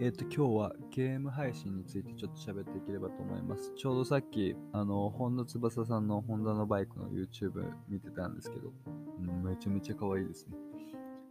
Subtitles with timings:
[0.00, 3.72] えっ、と、今日はゲーム配信についてちょっと喋っていければと思います。
[3.76, 10.56] ちょうどさっき、あの、本田翼さんのホンダのバイクの YouTube 見てたんですけど、うん、めちゃめちゃ可愛いですね。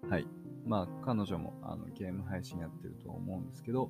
[0.09, 0.27] はい。
[0.65, 3.89] まあ、彼女もあのゲーム配信やってると思うんですけど、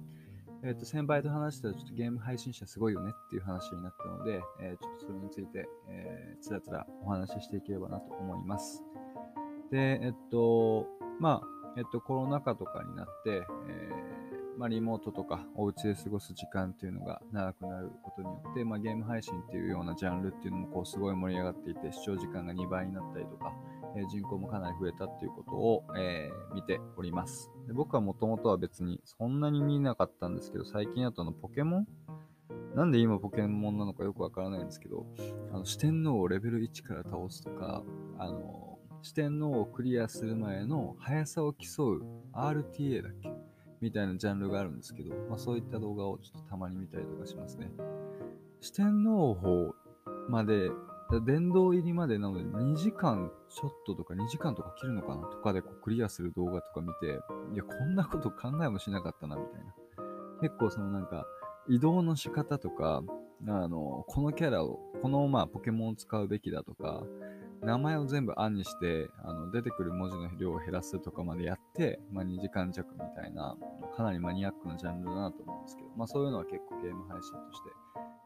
[0.61, 8.83] えっ、と、先輩と話したらちょっとゲーム配信者すごいよねっていう話になったので、えーちょっとそれについて、えーつらつらお話ししていければなと思います。
[9.71, 10.85] で、えっと、
[11.19, 14.26] まあ、えっと、コロナ禍とかになって、えー
[14.57, 23.53] まあ、リモートとかお家で過ごす時間っていうのが長くなることによって、まあ、ゲーム配信っていうようなジャンルっていうのもこうすごい盛り上がっていて視聴時間が2倍になったりとか、
[23.95, 27.51] えー人口もかなり増えたっていうことを、えー見ております。
[27.67, 31.87] で僕はもともとは別にそんなに見なかったんですけど最近だとのポケモン
[32.75, 35.05] なんで今ポケモンなのかよくわからないんですけど
[35.51, 37.83] あの四天王をレベル1から倒すとか
[38.17, 43.36] あの四天王をクリアする前の速さを競う RTA だっけ？
[43.81, 47.71] みたいなジャンルがあるんですけど、まあ、そういった動画をちょっとたまに見たりとかしますね。
[48.59, 49.75] 四天王法
[50.29, 50.69] まで、
[51.25, 57.19] 殿堂入りまでなので2時間ちょっととか2時間とか切るのかなとかでこうクリアする動画とか見て、
[57.53, 59.73] いや、こんなこと考えもしなかったなみたいな。
[60.41, 61.25] 結構そのなんか
[61.69, 63.03] 移動の仕方とか、
[63.47, 67.03] あの、このキャラを、このまあポケモンを使うべきだとか、
[67.61, 73.55] 名前を全部暗にしてあの出てくる文字の量を減らすとかまでやって、まあ、2時間弱みたいな
[73.95, 77.69] かなりマニアックなジャンルだなと思うんですけど、まあ、そういうのは結構ゲーム配信として、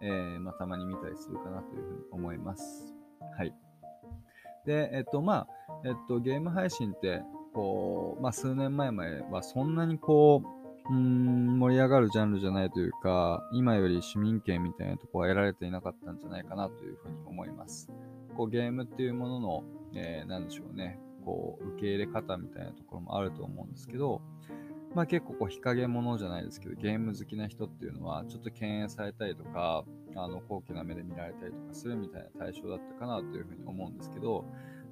[0.02, 2.94] えーまあ、たまに見たりするかなというふうに思います。
[3.38, 3.54] はい。
[4.66, 5.48] で、えっと、まあ、
[5.86, 7.22] えっと、ゲーム配信って、
[7.54, 17.90] こう、まあ、数年前まではそんなにこう、うん、盛り上がるジャンルじゃないというか、今より市民権みたいなとこは得られていなかったんじゃないかなというふうに思います。
[18.36, 19.64] こうゲームっていうものの、
[19.96, 24.22] えーなんでしょうね、こう受け入れ方みたいなところもあると思うんですけど、
[24.96, 29.86] まあ結構こう日陰者じゃないですけど、ゲーム好きな人っていうのはちょっと敬遠されたりとか、
[30.16, 34.46] あの高貴な目で見られたりとかするみたいな対象だったかなというふうに思うんですけど、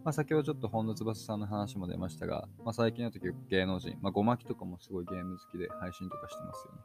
[0.04, 6.80] まあ、先ほどちょっと本田翼さんの話も出ましたが、まあ、最近だと結構芸能人、まあ、ごまきとかもすごいゲーム好きで配信とかしてますよね。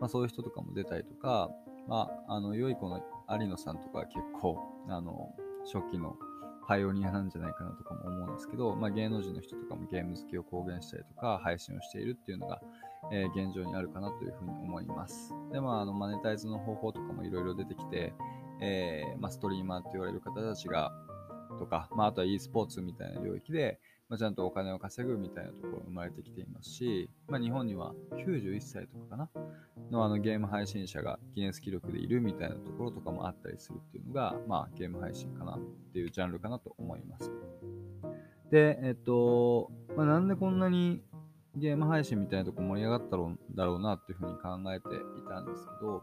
[0.00, 1.48] まあ、そういう人とかも出たりとか、
[1.88, 3.00] まあ、あの、良い子の
[3.30, 5.34] 有野さんとか結構、あの、
[5.72, 6.16] 初期の
[6.66, 12.60] パイオニアなんじゃないかなとかも思うんですけど、まあ、芸能人の人とかもゲーム好きを公言したりとか、配信をしているっていうのが、
[13.12, 15.32] えー現状にあるかなというふうに思います。
[15.52, 18.12] で、まあ、あの、マネタイズの方法とかもいろいろ出てきて、
[18.60, 20.90] えーまあ、ストリーマーって言われる方たちが、
[21.58, 29.28] とか、まあ、あとは e スポーツみたいな領域で、まあ、ちゃんとお金を稼ぐみたいなところが生まれてきていますし、まあ、日本には91歳とかかな
[29.90, 35.60] のあのゲーム配信者がギネス記録でいるみたいなところとかもあったりするっていうのが、まあ、ゲーム配信かなっ
[35.92, 37.32] ていうジャンルかなと思います。
[38.50, 41.02] で、えっと、まあ、なんでこんなに
[41.56, 46.02] ゲーム配信みたいなとこ盛り上がったろうだろうなっていうふうに考えていたんですけど、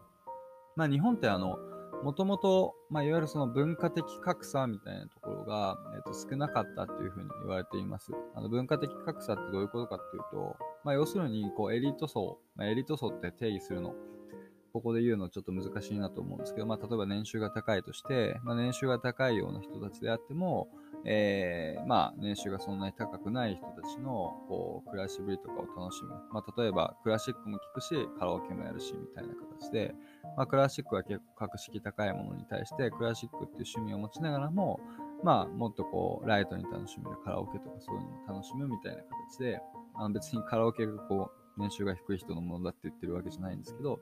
[0.76, 1.58] まあ、日本ってあの、
[2.04, 8.12] もともと、まあ、いわゆるその文化的格差みたいなところが、えっと少なかったっていうふうに言われています。
[8.34, 13.94] あの文化的格差ってどういうことかっていうと、まあ、要するにこうエリート層、まあ、エリート層って定義するの、
[14.74, 20.68] ここで言うのちょっと難しいなと思うんですけど、まあ、例えば年収が高いとして、まあ、年収が高いような人たちであっても、
[21.06, 26.10] えーまあ、年収がそんなに高くない人たちのこう暮らしぶりとかを楽しむ。
[26.32, 29.94] まあ、例えばクラシックも聴くし、カラオケもやるしみたいな形で、
[30.36, 34.80] まあ、クラシックは結構格式高いものに対して、クラシックっていう趣味を持ちながらも、
[35.22, 39.60] まあ、もっとこう、ライトに楽しめるカラオケとかそういうのを楽しむみたいな形で、
[39.94, 44.00] あの別にカラオケがこう、年収が低い人のものだって言ってるわけじゃないんですけど、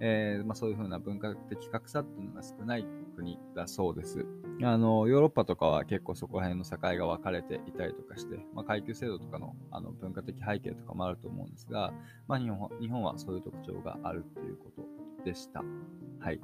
[0.00, 4.24] えーまあ、そういう風な文化的格差っていうのが少ない国だそうです。
[4.62, 11.92] あの、ヨーロッパとかは結構そこら辺の境が分かれていたりとかして、まあ、階級制度とかのあの文化的背景とかもあると思うんですが、
[12.28, 15.62] まあ、日本日本はそういう特徴があるっていうことでした。
[16.20, 16.40] はい。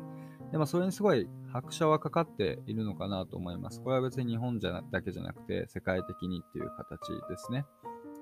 [0.50, 3.80] で、まあ、それにすごい拍車はかかっているのかなと思います。
[3.80, 7.64] これは別に日本じゃだけじゃなくて、世界的にっていう形ですね。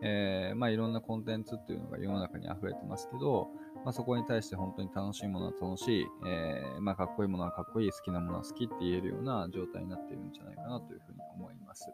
[0.01, 3.49] えーまあ、いろんなコンテンツっていうのが世の中に溢れてますけど、
[3.85, 11.91] まあ、そこに対して本当に楽しいものは楽しい、えーまあ、かっこいいものはかっこいい、好きなものは好きって言えるような状態になっているんじゃないかなというふうに思います。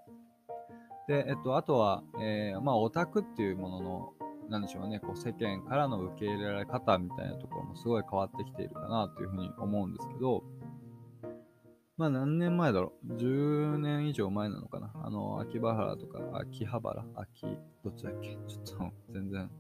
[1.06, 4.12] で、えっと、あとは、えーまあ、オタクっていうものの、
[4.48, 10.42] なんでしょうね、こう世間からの受け入れられ方みたいなところもすごい変わってきているかなというふうに思うんですけど、
[11.96, 14.90] まあ何年前だろう ?10 年以上前なのかな。
[14.94, 17.04] あの、秋葉原とか、秋葉原？
[17.14, 17.46] 秋、
[17.84, 18.36] どっちだっけ？
[18.48, 19.50] ちょっと全然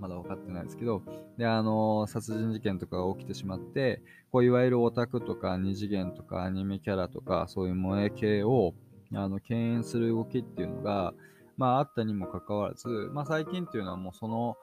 [0.00, 1.02] まだ分かってないですけど、
[1.38, 8.74] で、あの、殺人事件とかが起きてしまって、こういわゆるオタクとか二次元とかアニメキャラとかそういう萌え系を、
[9.14, 11.14] あの、敬遠する動きっていうのが、
[11.56, 14.56] まああったにもかかわらず、まあ最近っていうのはもうその、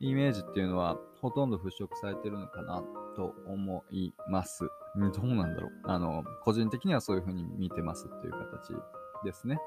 [0.00, 2.82] イメージっていうのはほとんど払拭されてるのかな
[3.16, 4.64] と思います。
[4.96, 5.70] どうなんだろう。
[5.84, 8.72] あの、個人的にはそういう風に見てますっていう形
[9.24, 9.60] ですね。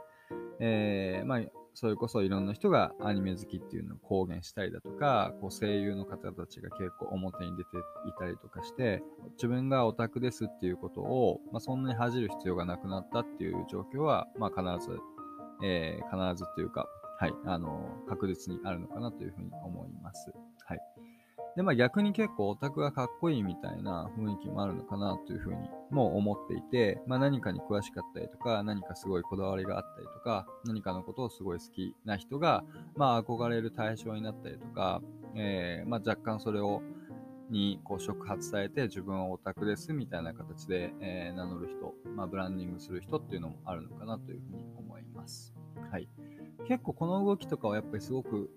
[0.59, 1.41] えー、まあ、
[1.73, 7.69] それこそいろんな人がアニメ好きっていうのを公言したりだとか、こう声優の方たちが結構表に出て
[8.07, 9.01] いたりとかして、
[9.37, 14.99] 自分がオタクですっていうことを、まあ、そんなに恥じる必要がなくなったっていう状況は、まあ、必ず、
[15.63, 16.87] えー、必ずっていうか、
[17.19, 20.31] はい、あの、確実にあるのかなというふうに思います。
[21.55, 32.63] で、まあ逆に結構オタクがかっこいいみたいな雰囲気もあるのかなというふうにも思っていて、まあ何かに詳しかったりとか、何かすごいこだわりがあったりとか、何かのことをすごい好きな人が、
[32.95, 35.01] まあ憧れる対象になったりとか、
[35.35, 36.81] えー、まあ若干それを、
[37.49, 45.53] にこう触発されて自分はオタクですみたいな形で、えー、名乗る人、まあ、ブランディングする人っていうのもあるのかなというふうに思います。
[45.91, 46.07] はい。
[46.67, 48.49] 結構この動きとかはやっぱりすごく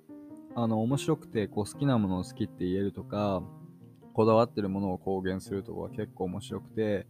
[0.56, 3.42] あの、面白くて、こう、好きなものを好きって言えるとか、
[4.14, 7.06] こだわってるものを公言するとかは結構面白くて、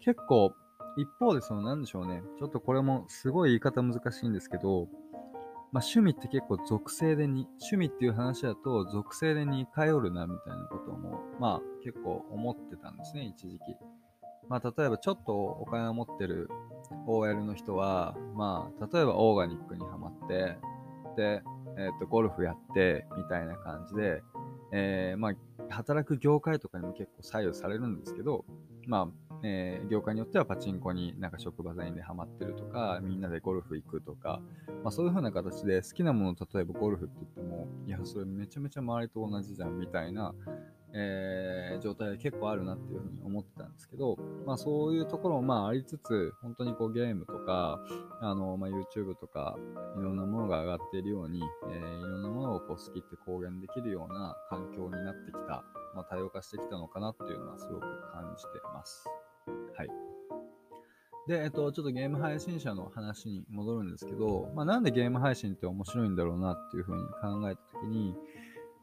[0.00, 0.52] 結構、
[0.98, 2.22] 一方でその、なんでしょうね。
[2.38, 4.88] ちょっとこれもすごい言い方難しいんですけど、
[5.72, 13.62] まあ、趣味って結構属性でに、趣味っていう話だと属性で似通るなみたいなことも、まあ結構思ってたんですね、一時期。
[14.48, 16.50] まあ例えばちょっとお金を持ってる
[17.06, 20.58] OL の人は、まあ例えばオーガニックにハマって、
[21.16, 21.42] で、
[21.78, 24.22] えっ、ー、と、ゴルフやって、みたいな感じで、
[24.72, 25.34] えー、まあ、
[25.70, 28.44] 働く業界とかにも結構左右されるんですけど、
[28.86, 34.40] まあ、えー、業界によってはパチンコになんか職場全員でハマってるとか、みんなでゴルフ行くとか、
[34.82, 40.34] まあそういう風な形で好きなもの、例えばゴルフって言っても、いや、それめちゃめちゃ周りと同じじゃんみたいな、
[40.92, 44.16] えー、状態が結構あるなっていうふうに思ってたんですけど、
[44.46, 47.80] まあそういうところもまあありつつ、本当にこうゲームとか、
[48.20, 49.56] あの、まあ YouTube とか、
[49.98, 55.62] いろんなものが上がっているように、えー、いろんなものをこう好きって公言できるような環境になってきた、
[55.94, 57.80] まあ多様化してきたのかなっていうのはすごく
[58.12, 59.06] 感じてます。
[59.76, 59.88] はい。
[61.28, 68.16] で、えっと、ちょっとゲーム配信者の話に戻るんですけど、まあなんでゲーム配信って面白いんだろうなっていうふうに考えたときに、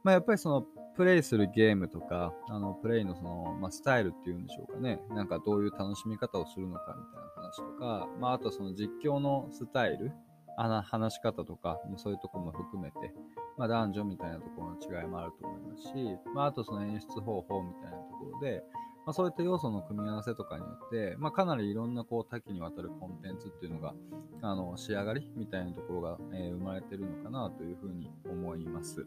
[0.03, 0.65] まあやっぱりその
[0.97, 4.99] プレイするゲームとか、あの、プレイのその、まあ、スタイルっていうんでしょうかね。
[5.11, 10.11] なんかどういう楽しみ方をするのかみたいな話とか、まあ、あとその実況のスタイル、
[10.57, 13.13] あの話し方とか、そういうとこも含めて、
[13.59, 15.93] まあ、男女みたいなところの違いもあると思いますし、
[16.33, 18.63] まあ、あとその演出方法みたいなところで、
[19.05, 23.93] まあ、そういった要素の組み合わせとかによって、まあ、かなりいろんなこう多岐にわたるコンテンツっていうのが、
[24.41, 29.05] あの、仕上がりみたいなところが、えー、生まれてるのかなというふうに思います。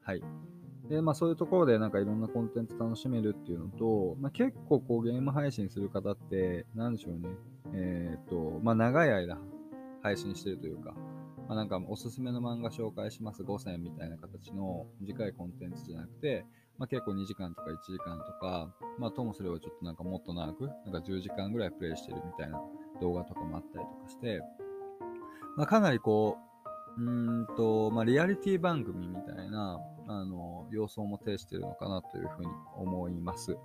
[0.00, 0.22] はい。
[0.88, 7.28] で、まあそういうところでなんかいろんなコンテンツ楽しめるっていうのと、まあ結構こうゲーム配信する方って、なんでしょうね。
[7.74, 9.38] えっ、と、まあ長い間
[10.02, 10.94] 配信してるというか、
[11.48, 16.46] まあなんかおすすめの漫画紹介します5選みたいな形の短いコンテンツじゃなくて、
[16.78, 22.60] まあ結構2時間とか1時間とか、まあともすればちょっとなんかもっと長く、なんか10時間ぐらいプレイしてるみたいな
[23.00, 24.40] 動画とかもあったりとかして、
[25.56, 26.47] まあかなりこう、
[26.98, 29.78] うんと、まあリアリティ番組みたいな、
[30.08, 33.56] あの、様相も呈してるのかなというふうに思います。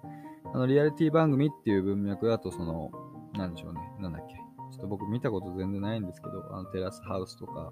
[0.54, 2.92] あの、リアリティ番組っていう文脈だと、その、
[3.34, 4.36] なんでしょうね、なんだっけ。
[4.72, 7.72] ちょっと僕見たこと全然ないんですけど、あの、テラスハウスとか、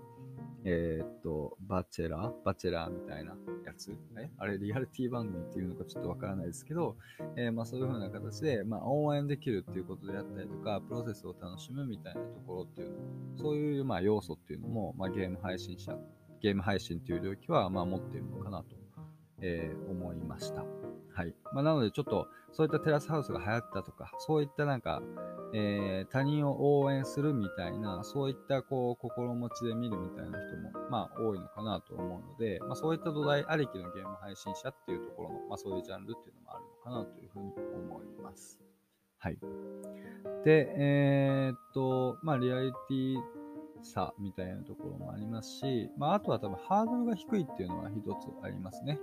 [0.63, 2.31] えー、っと、バチェラー？
[2.45, 3.91] バチェラーみたいなやつ？
[4.17, 4.29] え？
[4.37, 6.97] あれ、リアリティ番組っていうのかちょっとわからないですけど、
[7.35, 12.95] えー、まあそういう風な形で、まあ応援できるっていうことであったりとか、プロセスを楽しむみたいなところっていうの、
[13.37, 15.97] そういうまあ要素っていうのも、まあゲーム配信者
[16.41, 18.65] ゲーム配信という領域は、まあ、持っているのかなと、
[19.41, 20.65] えー、思いました。
[21.13, 21.35] はい。
[21.53, 25.01] まあ、なので、ちょっと、そういったテラスハウスが流行ったとか、そういったなんか、
[25.53, 37.51] えー、他人を応援するみたいな、そういった、こう、心持ちで見るみたいな人も、まあ、多いのかなと思うので、まあ、そういった土台ありきのゲーム配信者っていうところの、まあ、そういうジャンルっていうのもあるのかなというふうに
[37.89, 38.59] 思います。
[39.17, 39.37] はい。
[40.45, 43.17] で、えー、っと、まあ、リアリティ
[43.83, 48.99] さみたいなところもありますし、まあ、あとは多分ハードルが低いっていうのは一つありますね。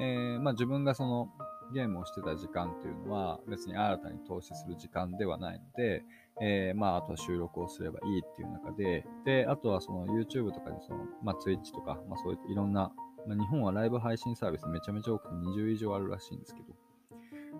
[0.00, 1.28] えー、まあ、自分がその
[1.72, 6.04] ゲームをしてた時間っていうのは別に新たに投資する時間ではないので、
[6.40, 12.92] えー、まあ、あとは収録をすればいいっていう中で、で、あとはその YouTube とかでその、まあ、Twitch とか、まあ、そういったいろんな、
[13.26, 16.74] まあ、日本はライブ配信サービスめちゃめちゃ多くて20以上あるらしいんですけど、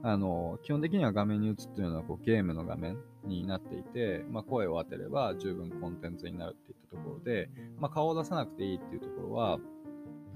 [0.04, 9.58] あの、基本的には画面に映っているのはこうゲームの画面になっていて、まあ、声を当てれば十分コンテンツになるっていったところで、まあ、顔を出さなくていいっていうところは、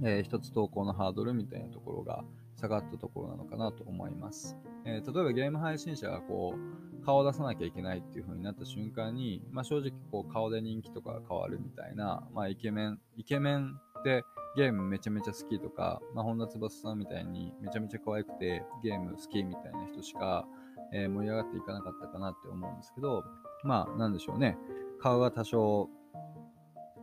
[0.02, 2.24] えー、一つ投稿のハードルみたいなところが
[2.56, 4.56] 下がったところなのかなと思います。
[4.84, 14.24] えー、例えばゲーム配信者がこう、顔を出さなきゃいけないっていう風になった瞬間に、まあ、正直こう顔で人気とかが変わるみたいな、まあ、イケメン、イケメンで、
[14.56, 20.46] ゲームめちゃめちゃ好きとか、まあ、本田翼さんみたいにめちゃめちゃ可愛くてゲーム好きみたいな人しか、
[20.94, 23.22] えー、盛り上がっていかなかったかなって思うんですけど、
[23.64, 24.56] まあ、なんでしょうね。
[24.98, 25.90] 顔が多少、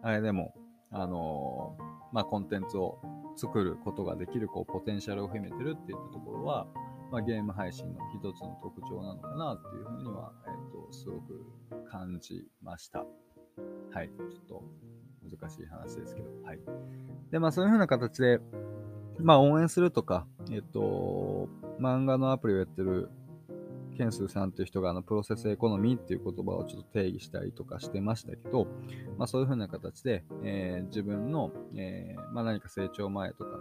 [0.01, 0.55] あれでも、
[0.93, 1.75] あの、
[2.11, 2.99] まあ、コンテンツを
[3.35, 6.67] 作ることができる、こう、ポテンシャルを秘めてるっていったところは、
[7.11, 11.45] まあ、ゲーム配信の一つの特徴なのかなっていうふうには、え、ー、と、すごく
[11.89, 13.05] 感じました。
[13.91, 14.09] はい。
[14.09, 14.63] ちょっと
[15.23, 16.59] 難しい話ですけど、はい。
[17.31, 18.39] で、まあそういう風な形で、
[19.19, 23.09] まあ応援するとか、えっと、漫画のアプリをやってる
[23.93, 28.67] ケンスーさんという人があのプロセスエコノミーっていう言葉をちょっと定義したりとかしてましたけど、
[29.17, 33.59] まあそういう風な形で、えー、自分の、えー、まあ何か成長前とか、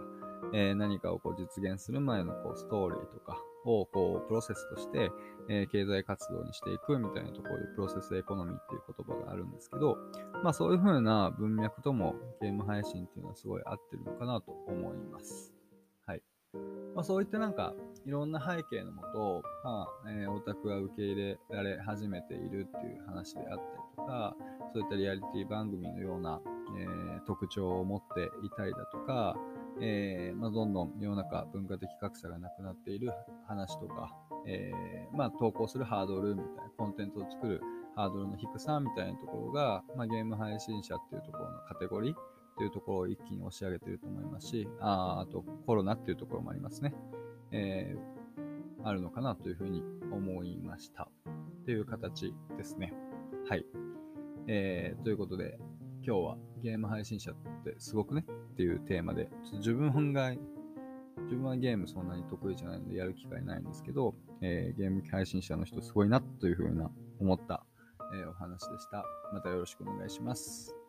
[0.53, 5.11] え、何かをこう実現する前のこうストーリーとか、をこうプロセスとして、
[5.49, 9.97] え、経済活動にしていくみたいなところでプロセスエコノミーっていう言葉があるんですけど、
[10.43, 15.53] まあそういう風な文脈ともゲーム配信っていうのはすごい合ってるのかなと思います。
[16.05, 16.21] はい。
[16.95, 17.73] まあそういったなんか
[18.05, 23.59] いろんな背景のもと、まあ、えー、オタクが受け入れられ始めているっていう話であったり
[23.95, 24.35] とか、
[24.73, 26.41] そういったリアリティ番組のような、
[26.77, 29.35] えー、特徴を持っていたりだとか、
[29.81, 33.11] えー、まあ、どんどん世の中文化的格差がなくなっている
[33.47, 34.13] 話とか、
[34.45, 37.61] えー、まあ、投稿するハードルみたいな、コンテンツを作る
[37.95, 42.17] ハードルの低さみたいなところが、まあ、ゲーム配信者っていうところのカテゴリーっ
[42.57, 46.93] ていうところを一気に押し上げていると思いますし、ああとコロナっていうところもありますね。
[47.53, 51.09] えー、あるのかなというふうに思いました。
[51.65, 52.93] という形ですね。
[53.47, 53.65] はい。
[54.47, 55.59] えー、ということで、
[56.05, 67.65] 今日はゲーム配信者ってすごくねっていうテーマで、ちょっと自分が、自分はゲームそんなに得意じゃないのでやる機会ないんですけど、えー、ゲーム配信者の人すごいなというふうな思った、
[68.13, 69.05] えー、お話でした。
[69.31, 70.82] またよろしくお願いします。